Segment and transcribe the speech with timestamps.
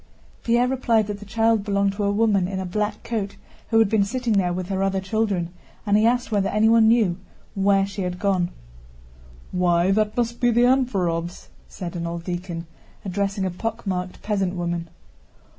[0.41, 3.35] Pierre replied that the child belonged to a woman in a black coat
[3.69, 5.53] who had been sitting there with her other children,
[5.85, 7.19] and he asked whether anyone knew
[7.53, 8.49] where she had gone.
[9.51, 12.65] "Why, that must be the Anférovs," said an old deacon,
[13.05, 14.89] addressing a pockmarked peasant woman.